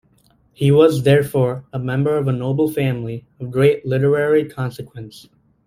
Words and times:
He 0.51 0.71
was, 0.71 1.03
therefore, 1.03 1.63
a 1.71 1.77
member 1.77 2.17
of 2.17 2.27
a 2.27 2.31
noble 2.31 2.67
family 2.71 3.27
of 3.39 3.51
great 3.51 3.85
literary 3.85 4.49
consequence. 4.49 5.27